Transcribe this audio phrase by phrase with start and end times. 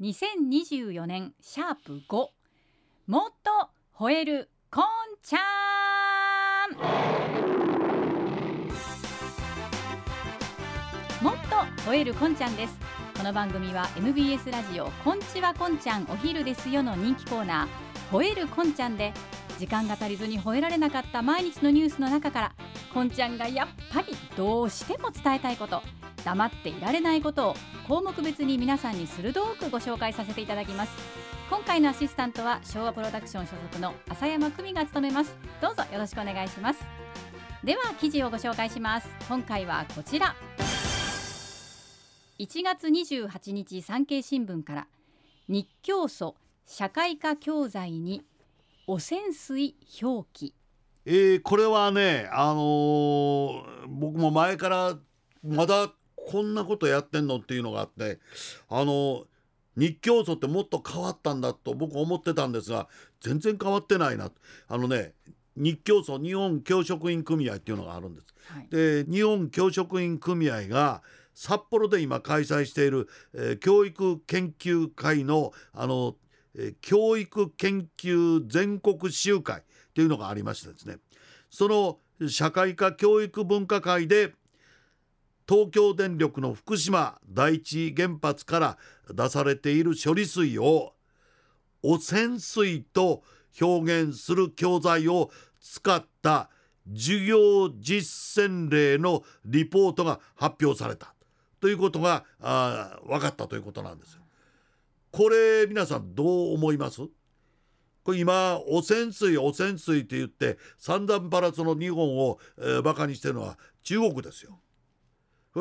[0.00, 2.26] 2024年シャープ5
[3.06, 4.84] もっと吠えるこん
[5.22, 5.38] ちゃ
[6.70, 6.76] ん。
[11.24, 11.56] もっと
[11.90, 12.78] 吠えるこんちゃんです。
[13.16, 18.14] この番組は MBS ラジオこんちはこんちゃんお昼ですよの人気コーナー。
[18.14, 19.14] 吠えるこんちゃんで
[19.58, 22.52] 時間が足りずに吠えられなかった毎日のニュースの中から
[22.92, 25.80] こんちゃんがやっぱりどうしても伝えたいこと
[26.26, 27.54] 黙っていられないことを
[27.86, 30.92] 項目別に皆さんに鋭くご紹介させていただきます。
[31.48, 35.36] 今回のアシスタントは昭和プロダクション所属の浅山久美が務めます。
[35.62, 36.84] どうぞよろしくお願いします。
[37.62, 39.08] では記事をご紹介します。
[39.28, 40.34] 今回はこちら。
[42.40, 44.86] 1月28日産経新聞から
[45.46, 46.34] 日教祖
[46.66, 48.24] 社会科教材に
[48.88, 50.54] 汚染水表記。
[51.04, 54.98] えー、これはね、あのー、僕も前から
[55.44, 55.92] まだ
[56.26, 58.18] こんなことやってんのっていうのがあって
[58.68, 59.24] あの
[59.76, 62.88] 日教祖ってもっと変わったんだと僕思ってたんですが
[63.20, 64.30] 全然変わってないな。
[64.68, 65.12] あのね
[65.56, 68.26] 日教祖日本教職員組合っていうのがあるんです。
[68.52, 71.02] はい、で日本教職員組合が
[71.34, 76.16] 札幌で今開催している、えー、教育研究会のあの、
[76.56, 79.62] えー、教育研究全国集会っ
[79.94, 80.96] ていうのがありましてですね。
[81.50, 84.32] その社会科教育文化会で
[85.48, 90.94] 東京電力の福島第一原発から出されている処理水を
[91.82, 93.22] 汚染水と
[93.60, 95.30] 表現する教材を
[95.60, 96.50] 使った
[96.92, 101.14] 授業実践例のリポートが発表された
[101.60, 104.22] ということがあ分かったということなんですよ。
[105.12, 107.00] これ皆さんどう思います？
[108.04, 114.58] これ今汚染水汚染水って言って散々パラその日本を、えー、バカにしてるのは中国ですよ。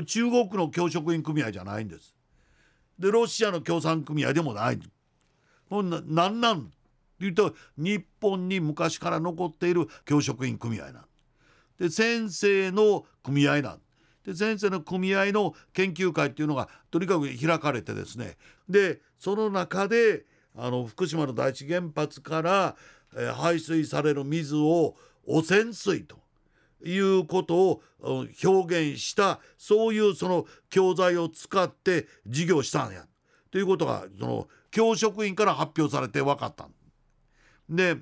[0.00, 2.14] 中国の教職員組合じゃないんです。
[2.98, 4.78] でロシアの共産組合でもない。
[5.68, 6.58] もうななんなん？
[6.60, 6.70] って
[7.20, 11.04] 言うと日本に昔から残っている教職員組合なん。
[11.78, 13.80] で先生の組合なん。
[14.24, 18.36] で先生の組合の研究会っていうのがとにかく開かれてですね。
[18.68, 20.24] でその中で
[20.56, 22.76] あの福島の第一原発から、
[23.34, 24.96] 排水される水を
[25.26, 26.21] 汚染水と。
[26.84, 27.82] いうことを
[28.44, 33.06] 表現したそういうその教材を使って授業したんや。
[33.50, 36.68] ということがその教職員から発表されて分かった。
[37.68, 37.98] で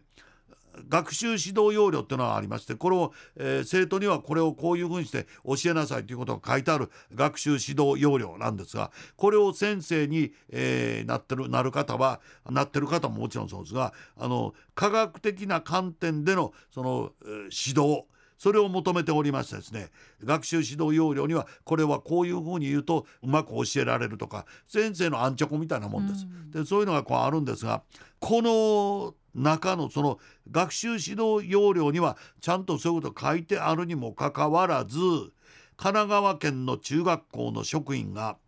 [0.88, 17.30] 学習指導要領っていうのはありましてこれを、えー、生徒にはこれをこういうふうにして教えなさいということが書いてある学習指導要領なんですがこれを先生に、えー、なってるなる方はなってる方ももちろんそうですがあの科学的な観点でのその、えー、
[17.68, 18.04] 指導
[18.40, 19.90] それを求めておりましてですね
[20.24, 26.26] 学習指導要領にはこれはこういうふうに言うとうまく教えられるとか先生のアンチョコみたいなもんです。
[26.50, 27.82] でそういうのがこうあるんですが
[28.18, 30.18] この中のその
[30.50, 35.32] 学習指導要領にはちゃんとそういうこと書いてあるにもかかわらず神
[35.76, 38.38] 奈川県の中学校の職員が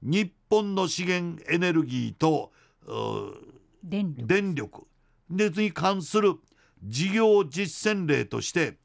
[0.00, 2.50] 日本の資源エネルギーと
[3.84, 4.86] 電力電力
[5.60, 6.36] に関する
[6.82, 8.78] 事業実践例として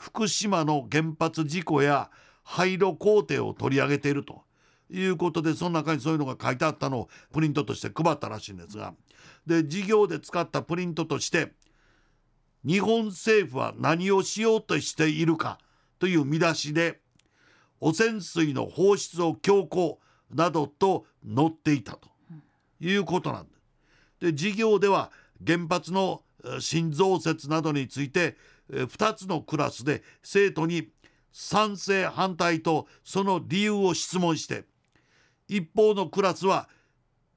[0.00, 2.10] 福島の原発事故や
[2.42, 4.42] 廃炉工程を取り上げていると
[4.88, 8.94] いうことでその中にそういうのが書いてあったのをプリントとして配ったらしいんですが
[9.46, 11.52] で事業で使ったプリントとして
[12.64, 15.58] 日本政府は何をしようとしているか
[15.98, 17.00] という見出しで
[17.78, 20.00] 汚染水の放出を強行
[20.34, 22.08] などと載っていたと
[22.80, 23.60] いうことなんです。
[24.20, 25.10] で事業では
[25.46, 26.22] 原発の
[26.58, 28.36] 新増設などについて
[28.70, 30.88] 2つのクラスで生徒に
[31.32, 34.64] 賛成反対とその理由を質問して
[35.48, 36.68] 一方のクラスは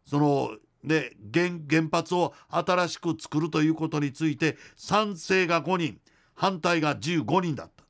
[0.06, 0.52] その
[0.84, 6.00] ね原原発を新しく作るということについて賛成が5人
[6.36, 7.84] 反対が15人だった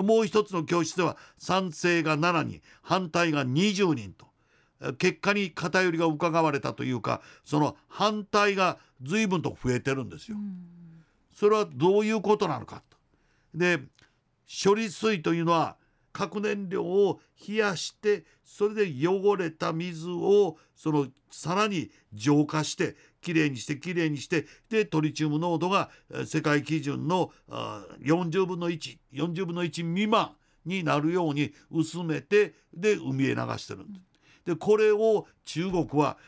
[0.00, 4.26] でもう一つの教室では賛成が7人反対が20人と
[4.98, 10.36] 結果に偏りが伺われたというかその反対が随分と増えてるんですよ。
[11.32, 12.96] それはどういうことなのかと。
[13.54, 13.80] で
[14.64, 15.76] 処理水というのは
[16.12, 25.90] 核燃料を冷やしてそれで汚れた水をそのさらに浄化してきれいにしてきれいにしてでトリチウム濃度が
[26.26, 27.30] 世界基準の
[28.02, 30.32] 40分の140分の1未満
[30.66, 34.00] になるように薄めてで海へ流してるんで。
[34.44, 36.18] でこれを中国は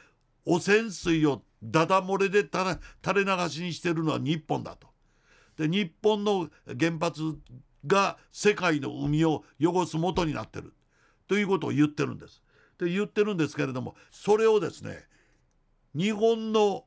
[0.47, 4.94] 汚染水をダダ漏れで垂れ流しにしてるのは日本だと。
[5.57, 6.49] で日本の
[6.79, 7.23] 原発
[7.87, 10.75] が世界の海を汚す元になってる
[11.29, 12.43] ということを言ってるんです。
[12.79, 15.05] で言ってるんですけれどもそれをですね
[15.95, 16.85] 日本の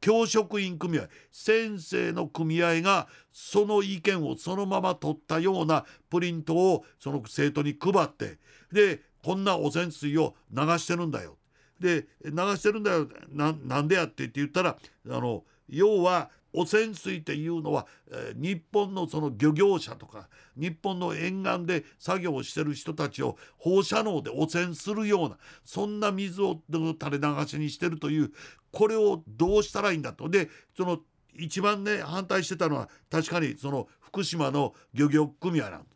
[0.00, 8.38] 教職員組合先生の組合がその意見をそのまま取ったようなプリントをその生徒に配って
[8.72, 11.36] でこんな汚染水を流してるんだよ
[11.80, 14.76] で流してるんだよなんでやってって言ったら
[15.08, 25.36] あの要は汚染水っていうのは、えー、日本のその漁業者とか日本の沿岸で作業をしてる人たちを放射能で汚染するような
[25.66, 28.32] そんな水を垂れ流しにしてるという
[28.72, 30.30] これをどうしたらいいんだと。
[30.30, 30.98] でその
[31.38, 35.86] 一番ね反対してたのは確かにその福島の漁業組合なんだ。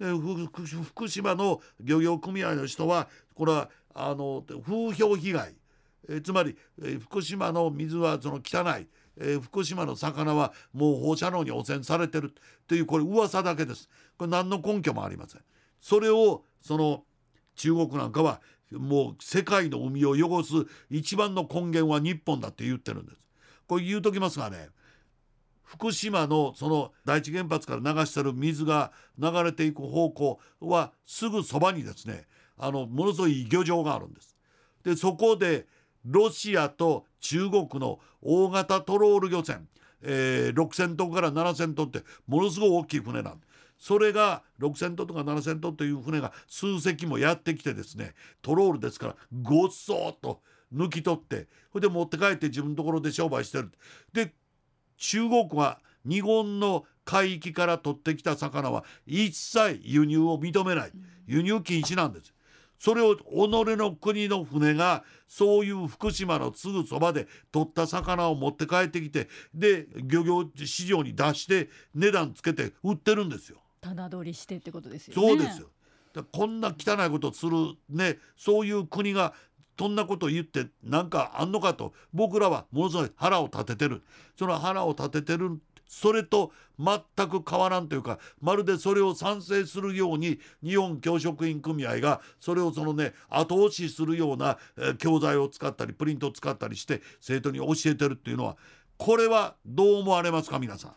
[0.00, 0.12] で
[0.82, 5.54] 福島の漁業組合の人はこれはあの風評被害。
[6.08, 6.56] えつまり、
[7.00, 8.86] 福島の水はその汚い。
[9.18, 12.32] えー、福島の魚はもう放射能に汚染されてる
[12.66, 13.88] というこれ噂だけです。
[14.16, 15.42] これ何の根拠もありません。
[15.80, 17.04] それをその
[17.56, 20.52] 中国なんかはもう世界の海を汚す
[20.90, 23.18] 一番の根源は日本だって言ってるんです。
[23.66, 24.68] これ言うときますがね
[25.62, 32.26] 福島のその第一原発から流してる水が流れていく方向はすぐそばにですね
[32.58, 34.36] あのものすごい漁場があるんです。
[34.84, 35.66] でそこで
[36.04, 39.66] ロシアと中国の大型トロール漁船、
[40.02, 43.40] えー、6,000トンから7,000トンってものすごい大きい船なん
[43.78, 50.40] それが6,000トンとか7,000トンという船が数隻もやってきてですねトロールですからごっそーと
[50.74, 53.72] 抜き取ってそれで持って帰って自分のところで商売してる。
[54.12, 54.34] で
[54.96, 60.92] 中国は日本の海域から取ってきた魚は一切輸入を認めない
[61.26, 62.32] 輸入禁止なんです。
[62.82, 73.58] それを己の国の船がそういう福島のすぐそばで取った魚を持って帰ってきてで漁業市場に出して値段つけて売ってるんですよ。
[73.80, 75.28] 棚取りしてってことですよね。
[75.28, 75.68] そうですよ。
[76.32, 77.52] こんな汚いことする
[77.88, 79.32] ねそういう国が
[79.78, 84.02] そんなこと言ってなんかあんのかと僕らはものすごい腹を立ててる
[84.36, 85.60] その腹を立ててる
[85.92, 94.56] それと全く変わらんというかまるでそれを賛成するように日本教職員組合がそれをそのね後押しするような、
[94.96, 98.56] 教材を使ったりプリントを使ったりして生徒に教えてるっていうのは
[98.96, 100.94] これはどう思われますか皆さ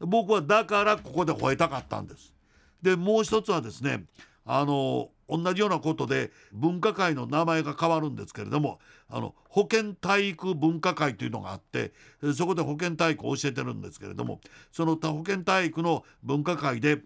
[0.00, 0.06] ん？
[0.06, 2.32] 僕はだからここで吠えたかったんです。
[2.80, 4.04] でもう一つはですね
[4.46, 11.92] あの同じようなことで分科会の名前が変わるんですけれどもあの保健体育分科会というのがあって
[12.34, 14.40] そこで保健体育を教えてるんですけれども
[14.70, 17.00] その保健体育の分科会で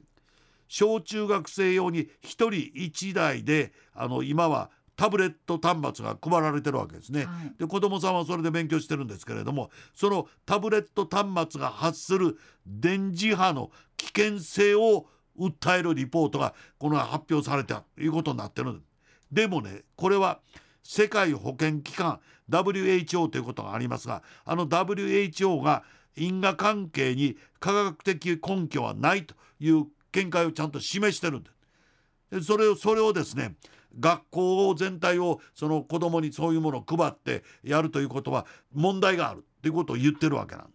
[0.68, 7.26] 小中学生用に1人1台であの今はタブレット端末が配られてるわけですね。
[7.26, 15.06] はい、で子どもさんはそれで勉強してるんですけれどもそのタブレット端末が発する電磁波の危険性を
[15.38, 18.84] 訴えるリポートがこの発表されたということになってるんで。
[19.32, 20.40] でもねこれは
[20.82, 25.82] 世界保健機関 WHO ということがありますがあの WHO が
[26.16, 31.50] 因果関係に科学的根拠はないという見解をちゃんと示してるんで
[32.40, 32.42] す。
[32.44, 33.54] それをそれをですね
[33.98, 40.66] 学校全体をその子供にそういうものを配ってやるということは問題があるということを言ってるわけなん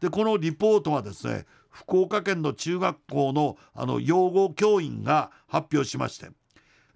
[0.00, 6.30] でこのリポートはですね福岡県の中学校のあの養護教員が発表しまして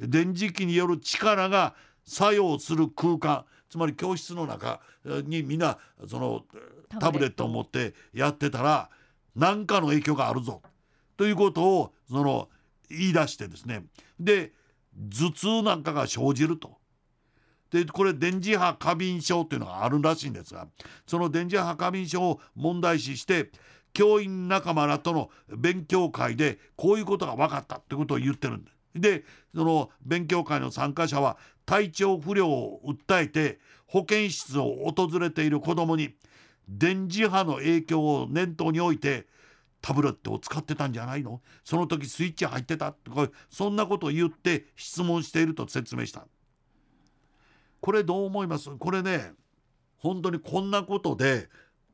[0.01, 1.75] 電磁気による力が
[2.05, 6.43] 作用する空間つまり教室の中にみんなその
[7.01, 7.47] タブレット。
[7.47, 8.91] を持ってやってたら
[9.35, 10.61] 何かの影響があるぞ。
[11.17, 12.49] ということをその
[12.91, 13.85] 言い出してですね。
[14.21, 14.53] で
[15.11, 16.77] 頭痛なんかが生じると。
[17.71, 20.69] でこれ電磁波過敏症というのがあるらしいんですが
[21.07, 23.51] その電磁波過敏症を問題視して
[23.93, 28.73] 教員仲間らとの勉強会でこういうことが分かったってことを言ってるんで。
[28.95, 36.15] でその勉強会の参加者は体調不良を訴えて保健室を訪れている子どもに
[36.69, 39.27] 電磁波の影響を念頭に置いて
[39.81, 41.41] タブレットを使ってたんじゃないの？
[41.65, 46.27] その時スイッチ入ってたとかそんなことを言って質問していると説明した。
[47.81, 48.71] これどう思います？
[48.71, 49.33] これね
[49.97, 51.49] 本当にこんなことで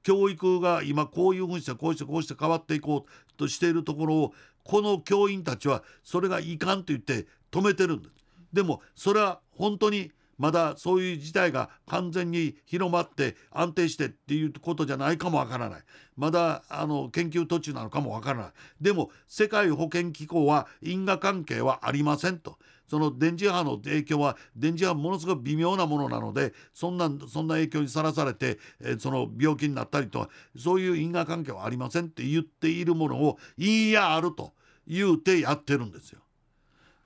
[0.09, 4.35] 教育が今こういうふうにしてこうしてこうして変わっていこうとしているところを
[4.65, 8.15] この教員たちはそれがいかんと言って止めてるんです。
[8.51, 15.81] でもそれは本当にまだそういう事態が完全に広まって安定してっていうことじゃないかもわからない。
[16.17, 18.53] まだあの研究途中なのかもわからない。
[18.81, 22.59] でも世界保健機構は因果関係はありませんと。
[22.89, 34.55] その電磁波の影響は電磁波ものすごい微妙なものなのでそんなそんな影響にさらされて、えー、その病気になったりとそういう因果関係はありませんって言っているものをいいやあると
[34.87, 36.21] 言うてやってるんですよ。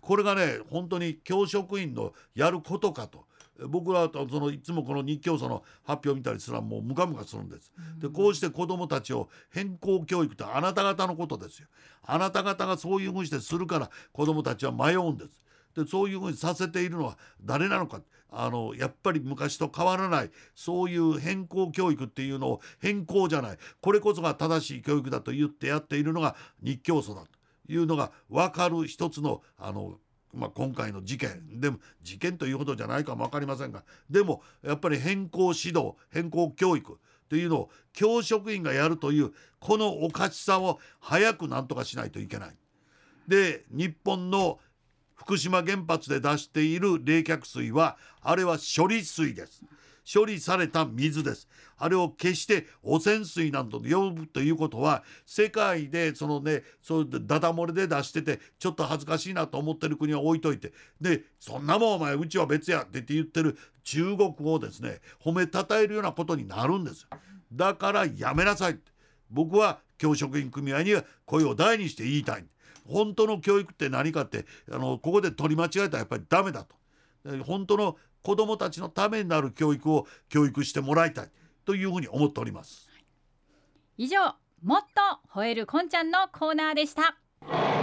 [0.03, 3.25] これがね本当に教職員のやることかと
[3.69, 7.73] 僕らとそのいつもこの日教組の発表見たりすらもうムカムカするんです。
[7.99, 11.69] でこうして子どもたちを変更教育ってあなた方のことですよ。
[12.05, 15.43] あなた方がそういうふうにしてするから子どもたちは迷うんです。
[15.75, 27.29] でそういうふうにさせているのは誰なのかあのやっぱり昔と変わらないそういう変更教育っていうのを変更じゃないこれこそが正しい教育だと言ってやっているのが日教組だと
[27.69, 29.99] いうのが分かる一つのあの
[30.35, 42.57] まあ、今回の事件でも事件ということじゃないかも分かりませんがでもやっぱり変更指導変更教育というのを教職員がやるというこのおかしさを早くなんとかしないといけない。
[43.29, 44.59] で日本の
[45.15, 49.65] 福島原発で出している冷却水はあれは処理水です。
[50.11, 51.49] 処理された水です。
[51.77, 60.73] あれを決して汚染水などと呼ぶということは世界でそのねそうダダ漏れで出しててちょっと恥ずかしいなと思ってる国は置いといて。
[61.01, 67.07] でそんなもんお前うちは別やって言ってる中国をですね褒めたたえるようなことになるんです
[67.53, 68.79] だからやめなさい
[69.33, 72.45] 僕は教職員組合には声を大にして言いたい。
[72.87, 76.75] 本当の教育って何かってあのここで取り間違えたらやっぱりダメだと。
[77.45, 81.31] 本当の子どもたちのためになる教育を教育してもらいたい
[81.65, 82.89] というふうに思っております。
[83.99, 87.82] 以上もっと吠えるこんちゃんのコーナーでした。